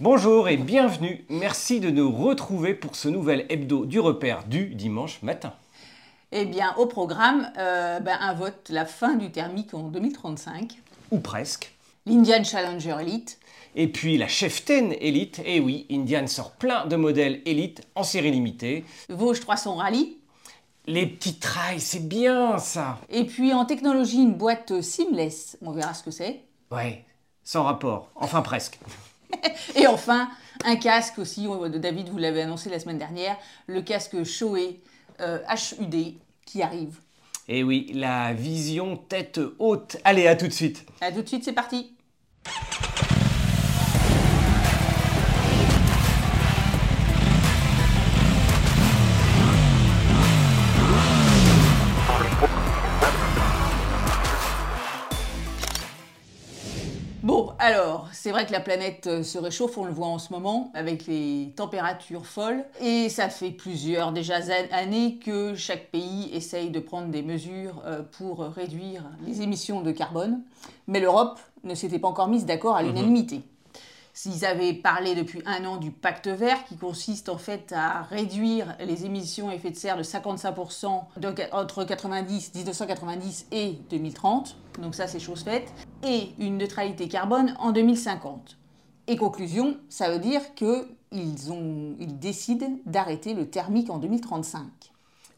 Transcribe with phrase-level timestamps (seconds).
[0.00, 1.26] Bonjour et bienvenue.
[1.28, 5.52] Merci de nous retrouver pour ce nouvel hebdo du repère du dimanche matin.
[6.32, 10.78] Eh bien, au programme, euh, ben, un vote, la fin du thermique en 2035.
[11.10, 11.74] Ou presque.
[12.06, 13.38] L'Indian Challenger Elite.
[13.74, 15.42] Et puis la Chef 10 Elite.
[15.44, 18.86] Et oui, Indian sort plein de modèles Elite en série limitée.
[19.10, 20.16] Vosges 300 Rally.
[20.86, 22.98] Les petits trails, c'est bien ça.
[23.10, 25.58] Et puis en technologie, une boîte seamless.
[25.60, 26.40] On verra ce que c'est.
[26.70, 27.04] Ouais,
[27.44, 28.08] sans rapport.
[28.14, 28.78] Enfin presque.
[29.76, 30.28] Et enfin,
[30.64, 31.46] un casque aussi,
[31.76, 33.36] David vous l'avez annoncé la semaine dernière,
[33.66, 34.80] le casque Shoei
[35.20, 36.14] HUD
[36.46, 36.98] qui arrive.
[37.48, 39.96] Et oui, la vision tête haute.
[40.04, 40.86] Allez, à tout de suite.
[41.00, 41.96] À tout de suite, c'est parti.
[58.12, 61.06] C'est vrai que la planète euh, se réchauffe, on le voit en ce moment, avec
[61.06, 62.64] les températures folles.
[62.80, 64.36] Et ça fait plusieurs déjà
[64.72, 69.92] années que chaque pays essaye de prendre des mesures euh, pour réduire les émissions de
[69.92, 70.40] carbone.
[70.86, 72.88] Mais l'Europe ne s'était pas encore mise d'accord à mhm.
[72.88, 73.42] l'unanimité.
[74.22, 78.76] S'ils avaient parlé depuis un an du pacte vert, qui consiste en fait à réduire
[78.78, 81.04] les émissions à effet de serre de 55%
[81.52, 85.72] entre 90, 1990 et 2030, donc ça c'est chose faite,
[86.06, 88.58] et une neutralité carbone en 2050.
[89.06, 94.66] Et conclusion, ça veut dire qu'ils ils décident d'arrêter le thermique en 2035.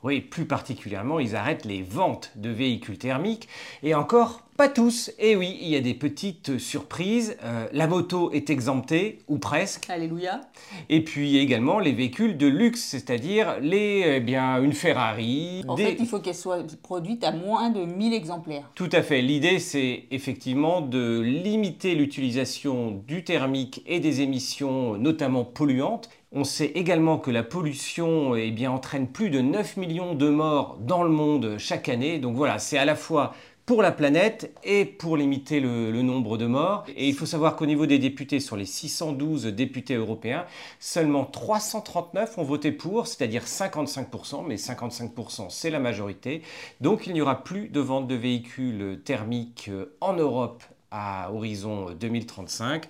[0.03, 3.49] Oui, plus particulièrement, ils arrêtent les ventes de véhicules thermiques.
[3.85, 5.11] Et encore, pas tous.
[5.19, 7.37] Et oui, il y a des petites surprises.
[7.43, 9.91] Euh, la moto est exemptée, ou presque.
[9.91, 10.41] Alléluia.
[10.89, 15.65] Et puis également les véhicules de luxe, c'est-à-dire les, eh bien, une Ferrari.
[15.67, 18.71] En fait, il faut qu'elle soit produite à moins de 1000 exemplaires.
[18.77, 19.21] Tout à fait.
[19.21, 26.73] L'idée, c'est effectivement de limiter l'utilisation du thermique et des émissions, notamment polluantes, on sait
[26.75, 31.11] également que la pollution eh bien, entraîne plus de 9 millions de morts dans le
[31.11, 32.19] monde chaque année.
[32.19, 33.35] Donc voilà, c'est à la fois
[33.67, 36.85] pour la planète et pour limiter le, nombre de morts.
[36.97, 40.45] Et il faut savoir qu'au niveau des députés, sur les 612 députés européens,
[40.81, 46.43] seulement 339 ont voté pour, c'est-à-dire 55%, mais 55% c'est la majorité.
[46.81, 49.71] Donc il n'y aura plus de vente de véhicules thermiques
[50.01, 52.89] en Europe à horizon 2035.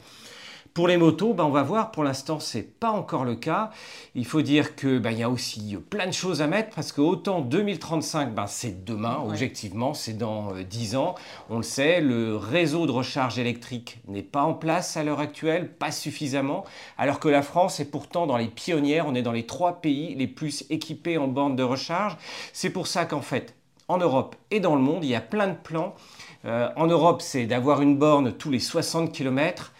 [0.74, 3.72] Pour les motos, ben, on va voir, pour l'instant c'est pas encore le cas.
[4.14, 7.02] Il faut dire qu'il ben, y a aussi plein de choses à mettre parce que
[7.02, 11.14] autant 2035, ben, c'est demain, objectivement, c'est dans 10 euh, ans.
[11.50, 15.70] On le sait, le réseau de recharge électrique n'est pas en place à l'heure actuelle,
[15.70, 16.64] pas suffisamment,
[16.96, 20.14] alors que la France est pourtant dans les pionnières, on est dans les trois pays
[20.14, 22.16] les plus équipés en bornes de recharge.
[22.54, 23.54] C'est pour ça qu'en fait,
[23.88, 25.94] en Europe et dans le monde, il y a plein de plans.
[26.46, 29.72] Euh, en Europe, c'est d'avoir une borne tous les 60 km.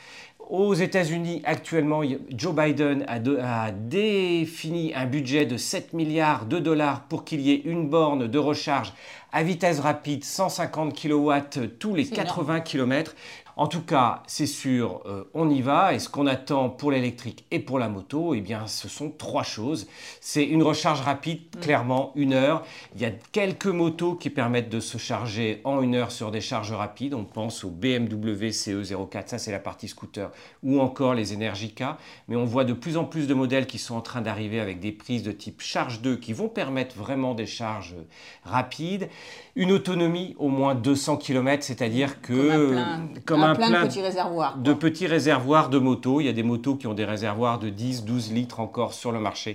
[0.48, 7.24] Aux États-Unis, actuellement, Joe Biden a, défini un budget de 7 milliards de dollars pour
[7.24, 8.92] qu'il y ait une borne de recharge
[9.32, 11.32] à vitesse rapide, 150 kW
[11.78, 13.14] tous les 80 km.
[13.56, 15.94] En tout cas, c'est sûr, euh, on y va.
[15.94, 19.42] Et ce qu'on attend pour l'électrique et pour la moto, eh bien, ce sont trois
[19.42, 19.86] choses.
[20.20, 21.60] C'est une recharge rapide, mm.
[21.60, 22.64] clairement, une heure.
[22.94, 26.40] Il y a quelques motos qui permettent de se charger en une heure sur des
[26.40, 27.14] charges rapides.
[27.14, 30.30] On pense au BMW CE04, ça c'est la partie scooter,
[30.62, 31.98] ou encore les Energica.
[32.28, 34.80] Mais on voit de plus en plus de modèles qui sont en train d'arriver avec
[34.80, 37.94] des prises de type charge 2 qui vont permettre vraiment des charges
[38.44, 39.08] rapides.
[39.56, 42.76] Une autonomie au moins 200 km, c'est-à-dire que...
[43.26, 44.56] Comme un plein, de petits réservoirs.
[44.58, 46.20] De petits réservoirs de motos.
[46.20, 49.12] Il y a des motos qui ont des réservoirs de 10, 12 litres encore sur
[49.12, 49.52] le marché.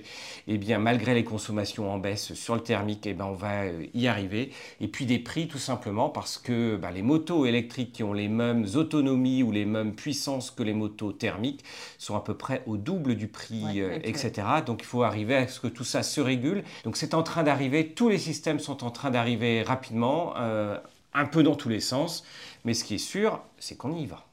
[0.47, 3.33] Et eh bien, malgré les consommations en baisse sur le thermique, et eh ben, on
[3.33, 4.51] va euh, y arriver.
[4.81, 8.27] Et puis des prix, tout simplement, parce que ben, les motos électriques qui ont les
[8.27, 11.63] mêmes autonomies ou les mêmes puissances que les motos thermiques
[11.97, 14.47] sont à peu près au double du prix, euh, etc.
[14.65, 16.63] Donc, il faut arriver à ce que tout ça se régule.
[16.83, 17.89] Donc, c'est en train d'arriver.
[17.89, 20.33] Tous les systèmes sont en train d'arriver rapidement.
[20.37, 20.77] Euh,
[21.17, 22.23] un peu dans tous les sens,
[22.67, 24.25] mais ce qui est sûr, c'est qu'on y va.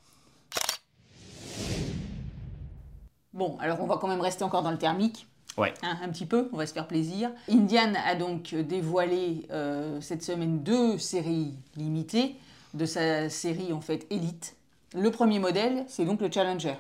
[3.33, 5.29] Bon, alors on va quand même rester encore dans le thermique.
[5.57, 5.73] Ouais.
[5.85, 7.31] Hein, un petit peu, on va se faire plaisir.
[7.49, 12.35] Indian a donc dévoilé euh, cette semaine deux séries limitées
[12.75, 14.57] de sa série en fait Elite.
[14.97, 16.75] Le premier modèle, c'est donc le Challenger.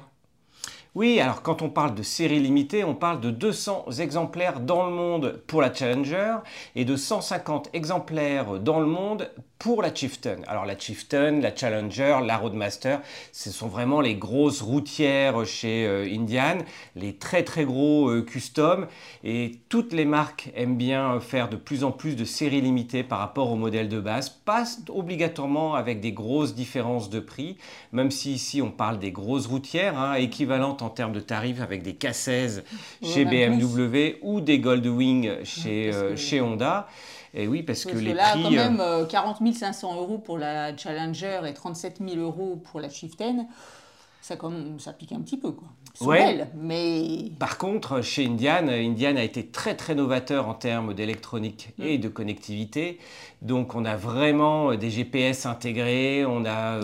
[0.97, 4.93] Oui, alors quand on parle de série limitée, on parle de 200 exemplaires dans le
[4.93, 6.37] monde pour la Challenger
[6.77, 9.31] et de 150 exemplaires dans le monde
[9.65, 10.43] pour la Chieftain.
[10.47, 13.01] Alors la Chieftain, la Challenger, la Roadmaster,
[13.33, 16.59] ce sont vraiment les grosses routières chez euh, Indian,
[16.97, 18.87] les très très gros euh, custom
[19.25, 23.21] et toutes les marques aiment bien faire de plus en plus de séries limitées par
[23.21, 27.57] rapport au modèle de base, pas obligatoirement avec des grosses différences de prix,
[27.91, 31.83] même si ici on parle des grosses routières, hein, équivalentes en termes de tarifs avec
[31.83, 32.65] des K16
[33.03, 36.87] chez BMW ou des Goldwing chez, euh, chez Honda.
[37.35, 38.43] Et oui, parce, que, les là, prix.
[38.43, 43.47] quand même, 40 500 euros pour la Challenger et 37 000 euros pour la Chieftain
[44.25, 45.51] ça, comme, ça pique un petit peu.
[45.51, 45.69] Quoi.
[46.01, 46.47] Ouais.
[46.57, 47.31] mais...
[47.39, 51.83] Par contre, chez Indian, Indian a été très très novateur en termes d'électronique mm.
[51.83, 52.99] et de connectivité.
[53.43, 56.81] Donc on a vraiment des GPS intégrés, on a,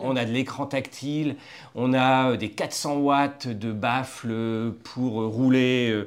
[0.00, 1.34] on a de l'écran tactile,
[1.74, 6.04] on a des 400 watts de baffle pour rouler.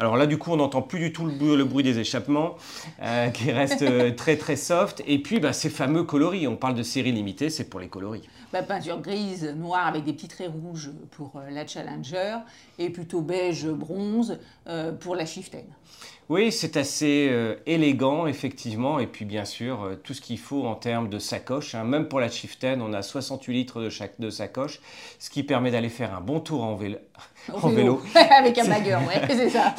[0.00, 2.56] Alors là, du coup, on n'entend plus du tout le, bruit des échappements,
[3.02, 5.02] euh, qui reste euh, très très soft.
[5.06, 8.22] Et puis, bah, ces fameux coloris, on parle de série limitée, c'est pour les coloris.
[8.52, 12.38] Bah, peinture grise, noire avec des petits traits rouges pour euh, la Challenger,
[12.78, 14.38] et plutôt beige, bronze
[15.00, 15.64] pour la Chieftain.
[16.28, 17.30] Oui, c'est assez
[17.66, 18.98] élégant, effectivement.
[18.98, 21.74] Et puis, bien sûr, tout ce qu'il faut en termes de sacoche.
[21.74, 21.84] Hein.
[21.84, 24.80] Même pour la Chieftain, on a 68 litres de, chaque, de sacoche,
[25.18, 26.98] ce qui permet d'aller faire un bon tour en vélo,
[27.52, 28.02] en vélo.
[28.14, 29.74] avec un bagger, ouais, c'est ça.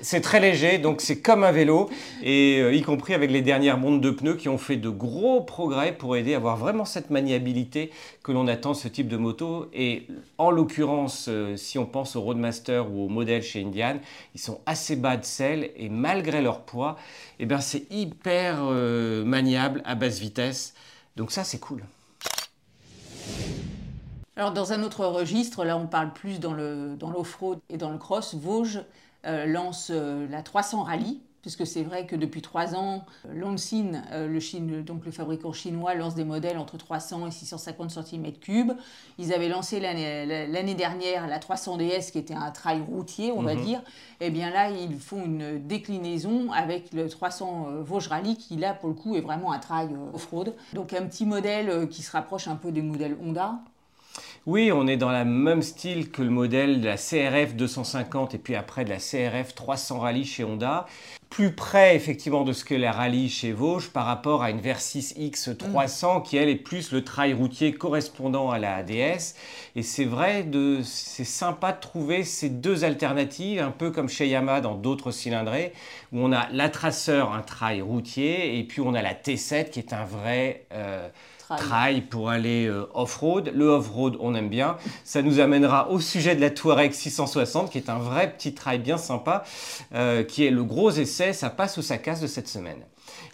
[0.00, 1.90] c'est très léger, donc c'est comme un vélo,
[2.22, 5.40] et euh, y compris avec les dernières montres de pneus qui ont fait de gros
[5.42, 7.90] progrès pour aider à avoir vraiment cette maniabilité
[8.22, 9.66] que l'on attend de ce type de moto.
[9.74, 10.06] Et
[10.38, 13.96] en l'occurrence, euh, si on pense au Roadmaster ou au modèle chez Indian,
[14.34, 16.96] ils sont assez bas de selle, et malgré leur poids,
[17.38, 20.74] eh ben, c'est hyper euh, maniable à basse vitesse.
[21.16, 21.82] Donc ça, c'est cool.
[24.36, 28.34] Alors dans un autre registre, là on parle plus dans l'off-road et dans le cross,
[28.34, 28.80] Vosges
[29.26, 34.28] euh, lance euh, la 300 Rally, puisque c'est vrai que depuis trois ans, Longsin, euh,
[34.28, 38.76] le, donc le fabricant chinois, lance des modèles entre 300 et 650 cm3.
[39.18, 43.64] Ils avaient lancé l'année dernière la 300DS, qui était un trail routier, on va mhm.
[43.64, 43.80] dire.
[44.20, 48.74] Et eh bien là, ils font une déclinaison avec le 300 Vosges Rally, qui là,
[48.74, 50.54] pour le coup, est vraiment un trail off-road.
[50.74, 53.60] Donc un petit modèle qui se rapproche un peu des modèles Honda.
[54.46, 58.38] Oui, on est dans le même style que le modèle de la CRF 250 et
[58.38, 60.86] puis après de la CRF 300 Rally chez Honda.
[61.28, 65.12] Plus près effectivement de ce que la Rally chez Vosges par rapport à une Versys
[65.18, 69.34] X 300 qui elle est plus le trail routier correspondant à la ADS.
[69.76, 70.46] Et c'est vrai,
[70.84, 75.74] c'est sympa de trouver ces deux alternatives, un peu comme chez Yamaha dans d'autres cylindrés,
[76.12, 79.80] où on a la Tracer, un trail routier, et puis on a la T7 qui
[79.80, 80.64] est un vrai...
[80.72, 81.10] Euh,
[81.56, 83.52] trail pour aller euh, off-road.
[83.54, 84.76] Le off-road, on aime bien.
[85.04, 88.78] Ça nous amènera au sujet de la Touareg 660, qui est un vrai petit trail
[88.78, 89.44] bien sympa,
[89.94, 92.82] euh, qui est le gros essai, ça passe ou ça casse de cette semaine.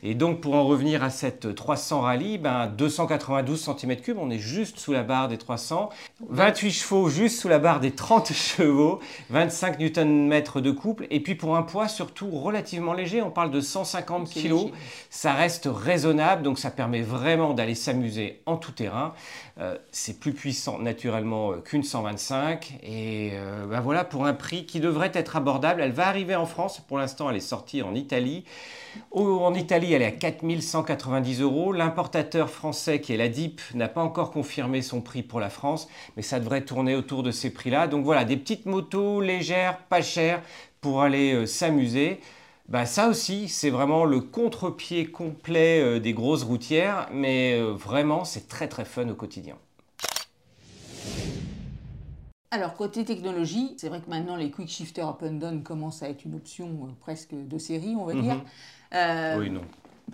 [0.02, 4.78] Et donc pour en revenir à cette 300 rallye, ben 292 cm3, on est juste
[4.78, 5.90] sous la barre des 300,
[6.28, 9.00] 28 chevaux juste sous la barre des 30 chevaux,
[9.30, 13.60] 25 Nm de couple, et puis pour un poids surtout relativement léger, on parle de
[13.60, 14.72] 150 kg,
[15.10, 19.14] ça reste raisonnable, donc ça permet vraiment d'aller s'amuser en tout terrain.
[19.58, 24.66] Euh, c'est plus puissant naturellement euh, qu'une 125, et euh, ben voilà pour un prix
[24.66, 25.80] qui devrait être abordable.
[25.80, 28.44] Elle va arriver en France, pour l'instant elle est sortie en Italie.
[29.12, 31.72] En Italie, elle est à 4190 euros.
[31.72, 35.88] L'importateur français, qui est la DIP, n'a pas encore confirmé son prix pour la France,
[36.16, 37.88] mais ça devrait tourner autour de ces prix-là.
[37.88, 40.40] Donc voilà, des petites motos légères, pas chères,
[40.80, 42.20] pour aller euh, s'amuser.
[42.68, 48.24] Bah, ça aussi, c'est vraiment le contre-pied complet euh, des grosses routières, mais euh, vraiment,
[48.24, 49.56] c'est très très fun au quotidien.
[52.52, 56.08] Alors, côté technologie, c'est vrai que maintenant les quick shifter up and down commencent à
[56.08, 58.40] être une option presque de série, on va dire.
[58.92, 58.98] Mhm.
[58.98, 59.62] Euh, oui, non.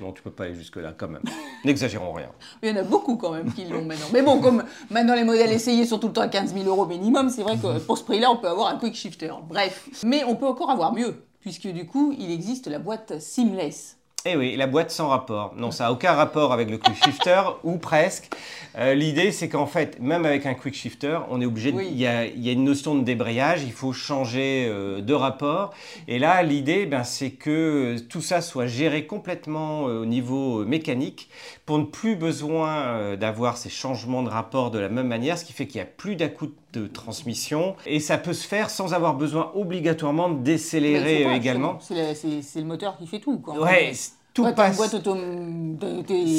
[0.01, 1.23] Non, tu peux pas aller jusque-là quand même.
[1.65, 2.31] N'exagérons rien.
[2.63, 4.07] Il y en a beaucoup quand même qui l'ont maintenant.
[4.13, 6.87] Mais bon, comme maintenant les modèles essayés sont tout le temps à 15 000 euros
[6.87, 9.33] minimum, c'est vrai que pour ce prix-là, on peut avoir un quick shifter.
[9.49, 9.89] Bref.
[10.05, 13.99] Mais on peut encore avoir mieux, puisque du coup, il existe la boîte seamless.
[14.25, 15.53] Eh oui, la boîte sans rapport.
[15.57, 18.31] Non, ça n'a aucun rapport avec le quick shifter, ou presque.
[18.79, 22.07] Euh, l'idée, c'est qu'en fait, même avec un quick shifter, on est obligé, il, y
[22.07, 25.75] a, une notion de débrayage, il faut changer euh, de rapport.
[26.07, 31.29] Et là, l'idée, ben, c'est que tout ça soit géré complètement euh, au niveau mécanique
[31.67, 35.53] pour ne plus besoin d'avoir ces changements de rapport de la même manière, ce qui
[35.53, 37.77] fait qu'il n'y a plus d'un coup de transmission.
[37.87, 41.79] Et ça peut se faire sans avoir besoin obligatoirement de décélérer également.
[41.81, 43.39] C'est le moteur qui fait tout.
[43.39, 43.61] Quoi.
[43.61, 43.93] Ouais,
[44.35, 44.81] tout passe.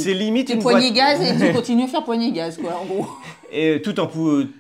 [0.01, 3.07] C'est limite une poignée gaz et tu continues à faire poignée gaz, quoi, en gros.
[3.51, 4.09] et tout en,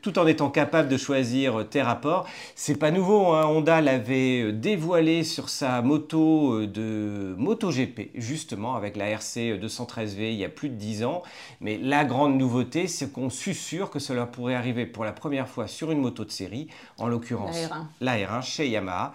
[0.01, 2.27] tout en étant capable de choisir tes rapports.
[2.55, 3.45] C'est pas nouveau, hein.
[3.45, 10.45] Honda l'avait dévoilé sur sa moto de MotoGP, justement, avec la RC 213V il y
[10.45, 11.23] a plus de 10 ans.
[11.61, 15.67] Mais la grande nouveauté, c'est qu'on sûr que cela pourrait arriver pour la première fois
[15.67, 17.57] sur une moto de série, en l'occurrence
[17.99, 19.13] la R1 chez Yamaha.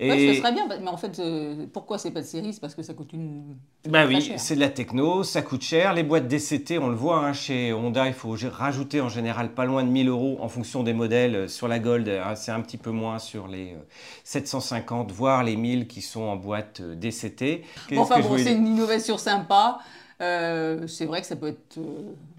[0.00, 0.34] Et...
[0.34, 2.52] ce serait bien, mais en fait, euh, pourquoi c'est pas de série?
[2.52, 3.56] C'est parce que ça coûte une.
[3.88, 5.92] Bah oui, c'est de la techno, ça coûte cher.
[5.92, 9.64] Les boîtes DCT, on le voit hein, chez Honda, il faut rajouter en général pas
[9.64, 11.50] loin de 1000 euros en fonction des modèles.
[11.50, 13.74] Sur la Gold, hein, c'est un petit peu moins sur les
[14.22, 17.64] 750, euh, voire les 1000 qui sont en boîte euh, DCT.
[17.90, 19.80] Bon, enfin bon, c'est une innovation sympa.
[20.20, 21.80] c'est vrai que ça peut être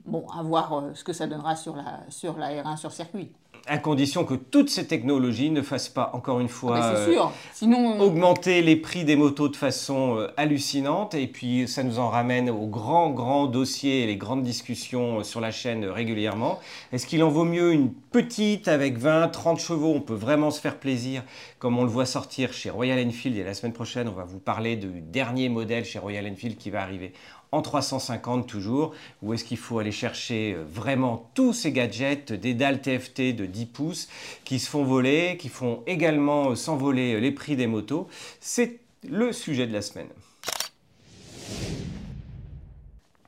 [0.06, 3.32] bon à voir ce que ça donnera sur la, sur la R1 sur circuit
[3.70, 7.32] à condition que toutes ces technologies ne fassent pas, encore une fois, ah ben, sûr.
[7.54, 11.14] Sinon, augmenter les prix des motos de façon euh, hallucinante.
[11.14, 15.24] Et puis, ça nous en ramène aux grands, grands dossiers et les grandes discussions euh,
[15.24, 16.60] sur la chaîne euh, régulièrement.
[16.92, 19.94] Est-ce qu'il en vaut mieux une petite avec 20, 30 chevaux?
[19.94, 21.24] On peut vraiment se faire plaisir,
[21.60, 23.38] comme on le voit sortir chez Royal Enfield.
[23.38, 26.72] Et la semaine prochaine, on va vous parler du dernier modèle chez Royal Enfield qui
[26.72, 27.14] va arriver
[27.52, 32.54] en 350 toujours, ou est-ce qu'il faut aller chercher euh, vraiment tous ces gadgets, des
[32.54, 34.08] dalles TFT de 10 pouces
[34.46, 38.08] qui se font voler, qui font également euh, s'envoler euh, les prix des motos
[38.40, 40.10] C'est le sujet de la semaine.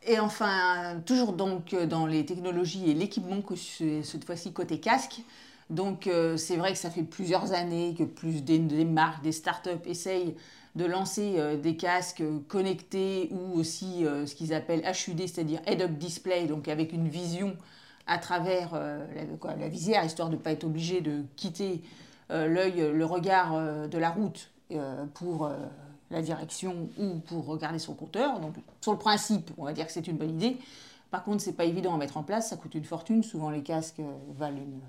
[0.06, 5.22] Et enfin, toujours donc dans les technologies et l'équipement, cette fois-ci côté casque.
[5.70, 9.70] Donc c'est vrai que ça fait plusieurs années que plus des, des marques, des startups
[9.86, 10.36] essayent
[10.76, 15.92] de lancer euh, des casques connectés ou aussi euh, ce qu'ils appellent HUD, c'est-à-dire Head-Up
[15.92, 17.56] Display, donc avec une vision
[18.08, 19.06] à travers euh,
[19.60, 21.82] la, visière, histoire de ne pas être obligé de quitter
[22.30, 23.60] l'œil, le regard
[23.90, 24.52] de la route
[25.16, 25.52] pour
[26.10, 28.40] la direction ou pour regarder son compteur.
[28.40, 30.58] Donc, sur le principe, on va dire que c'est une bonne idée.
[31.10, 33.22] Par contre, c'est pas évident à mettre en place, ça coûte une fortune.
[33.22, 34.02] Souvent, les casques
[34.38, 34.80] valent une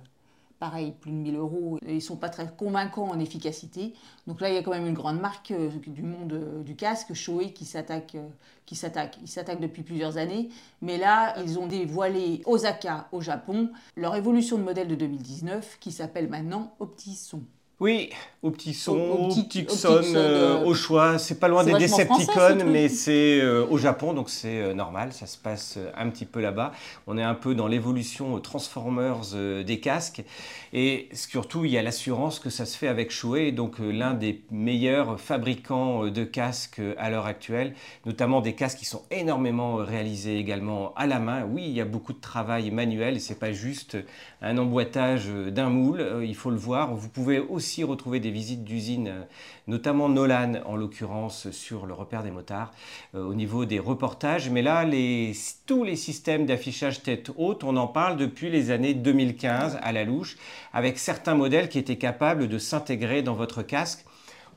[0.62, 1.78] pareil, plus de 1000 euros.
[1.84, 3.94] Ils ne sont pas très convaincants en efficacité.
[4.28, 6.76] Donc là, il y a quand même une grande marque euh, du monde euh, du
[6.76, 8.14] casque, Shoei, qui s'attaque.
[8.14, 8.28] Euh,
[8.64, 10.48] qui s'attaquent depuis plusieurs années.
[10.80, 15.90] Mais là, ils ont dévoilé Osaka au Japon leur évolution de modèle de 2019 qui
[15.90, 17.42] s'appelle maintenant Optison.
[17.80, 18.10] Oui,
[18.42, 21.18] au petit son, au, petit son, euh, au choix.
[21.18, 25.12] C'est pas loin des Decepticons, mais c'est euh, au Japon, donc c'est euh, normal.
[25.12, 26.72] Ça se passe un petit peu là-bas.
[27.06, 30.24] On est un peu dans l'évolution Transformers des casques.
[30.72, 34.42] Et surtout, il y a l'assurance que ça se fait avec Shuei, donc l'un des
[34.50, 37.74] meilleurs fabricants de casques à l'heure actuelle,
[38.06, 41.44] notamment des casques qui sont énormément réalisés également à la main.
[41.44, 43.98] Oui, il y a beaucoup de travail manuel et c'est pas juste
[44.40, 46.22] un emboîtage d'un moule.
[46.24, 46.94] il faut le voir.
[46.94, 49.22] Vous pouvez aussi retrouver des visites d'usines, euh,
[49.66, 52.72] notamment Nolan en l'occurrence sur le repère des motards,
[53.14, 54.50] euh, au niveau des reportages.
[54.50, 55.32] Mais là, les,
[55.66, 60.04] tous les systèmes d'affichage tête haute, on en parle depuis les années 2015 à la
[60.04, 60.36] louche,
[60.72, 64.04] avec certains modèles qui étaient capables de s'intégrer dans votre casque.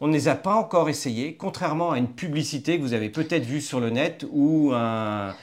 [0.02, 3.46] On ne les a pas encore essayés, contrairement à une publicité que vous avez peut-être
[3.46, 5.34] vue sur le net ou un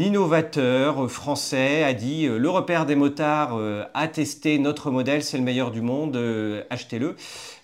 [0.00, 5.38] innovateur français a dit euh, le repère des motards euh, a testé notre modèle, c'est
[5.38, 7.14] le meilleur du monde, euh, achetez-le.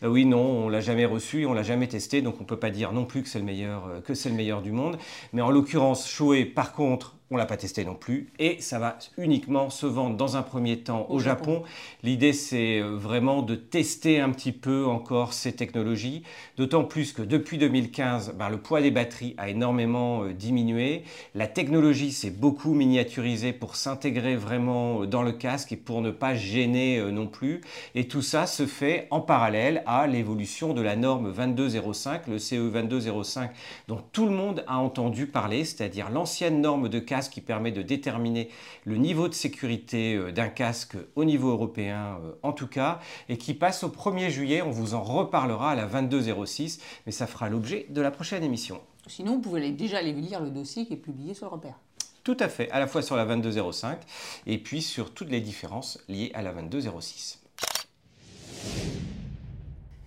[0.03, 2.93] oui, non, on l'a jamais reçu, on l'a jamais testé, donc on peut pas dire
[2.93, 4.97] non plus que c'est le meilleur, que c'est le meilleur du monde.
[5.33, 8.99] Mais en l'occurrence, Shoei, par contre, on l'a pas testé non plus et ça va
[9.17, 11.63] uniquement se vendre dans un premier temps au, Japon.
[12.03, 16.25] L'idée c'est euh, vraiment de tester un petit peu encore ces technologies,
[16.57, 21.05] d'autant plus que depuis 2015, ben, le poids des batteries a énormément euh, diminué.
[21.37, 26.11] La technologie s'est beaucoup miniaturisée pour s'intégrer vraiment euh, dans le casque et pour ne
[26.11, 27.61] pas gêner non plus.
[27.95, 32.71] Et tout ça se fait en parallèle à l'évolution de la norme 2205, le CE
[32.71, 33.53] 2205
[33.87, 37.83] dont tout le monde a entendu parler, c'est-à-dire l'ancienne norme de casque qui permet de
[37.83, 38.49] déterminer
[38.85, 43.37] le niveau de sécurité euh, d'un casque au niveau européen euh, en tout cas, et
[43.37, 44.63] qui passe au 1er juillet.
[44.63, 48.81] On vous en reparlera à la 2206, mais ça fera l'objet de la prochaine émission.
[49.07, 51.75] Sinon, vous pouvez déjà aller lire le dossier qui est publié sur le repère.
[52.23, 53.99] Tout à fait, à la fois sur la 2205
[54.47, 57.41] et puis sur toutes les différences liées à la 2206.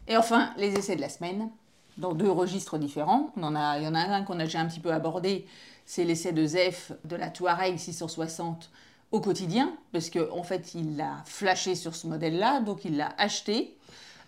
[0.07, 1.49] Et enfin, les essais de la semaine,
[1.97, 3.31] dans deux registres différents.
[3.37, 5.45] On en a, il y en a un qu'on a déjà un petit peu abordé,
[5.85, 8.69] c'est l'essai de Zef de la Touareg 660
[9.11, 13.13] au quotidien, parce qu'en en fait, il l'a flashé sur ce modèle-là, donc il l'a
[13.17, 13.77] acheté.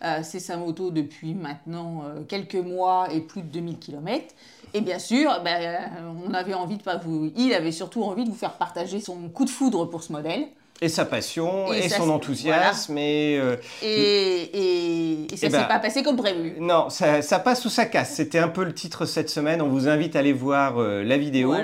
[0.04, 4.36] Euh, c'est sa moto depuis maintenant euh, quelques mois et plus de 2000 km.
[4.74, 5.90] Et bien sûr, ben,
[6.28, 7.32] on avait envie de pas vous...
[7.36, 10.48] il avait surtout envie de vous faire partager son coup de foudre pour ce modèle.
[10.82, 15.80] Et sa passion, et, son enthousiasme, et, euh, et, et, ça ne s'est ben, pas
[15.80, 16.58] passé comme prévu.
[16.60, 18.16] Non, ça, passe ou ça casse.
[18.16, 19.62] C'était un peu le titre cette semaine.
[19.62, 21.56] On vous invite à aller voir euh, la vidéo.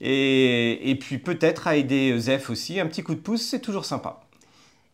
[0.00, 2.80] Et, puis peut-être à aider Zef aussi.
[2.80, 4.20] Un petit coup de pouce, c'est toujours sympa.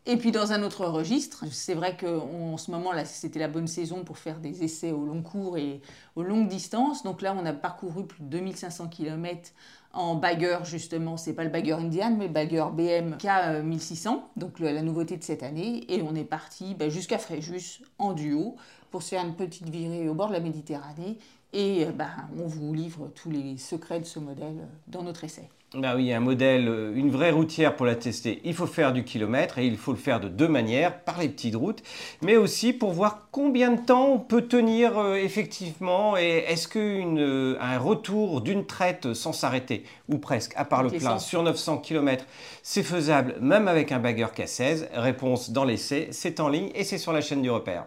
[0.08, 3.66] Et puis dans un autre registre, c'est vrai qu'en ce moment, là, c'était la bonne
[3.66, 5.80] saison pour faire des essais au long cours et
[6.14, 7.02] aux longues distances.
[7.02, 9.50] Donc là, on a parcouru plus de 2500 km
[9.96, 11.16] en bagger, justement.
[11.16, 15.84] C'est pas le bagger Indian, mais bagger BM K1600, donc la nouveauté de cette année.
[15.88, 18.56] Et on est parti bah, jusqu'à Fréjus en duo
[18.90, 21.18] pour se faire une petite virée au bord de la Méditerranée.
[21.52, 25.48] Et bah, on vous livre tous les secrets de ce modèle dans notre essai.
[25.78, 29.04] Ben oui, un modèle, euh, une vraie routière pour la tester, il faut faire du
[29.04, 31.82] kilomètre et il faut le faire de deux manières, par les petites routes,
[32.22, 37.18] mais aussi pour voir combien de temps on peut tenir euh, effectivement et est-ce qu'un
[37.18, 42.24] euh, retour d'une traite sans s'arrêter, ou presque, à part le plein, sur 900 km,
[42.62, 46.98] c'est faisable même avec un bagger K16 Réponse dans l'essai, c'est en ligne et c'est
[46.98, 47.84] sur la chaîne du repère.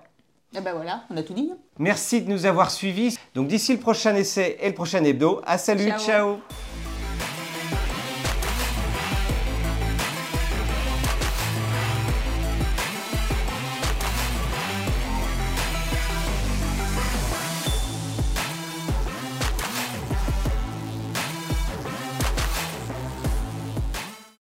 [0.53, 1.51] Et eh ben voilà, on a tout dit.
[1.77, 3.17] Merci de nous avoir suivis.
[3.35, 6.37] Donc d'ici le prochain essai et le prochain hebdo, à salut, ciao.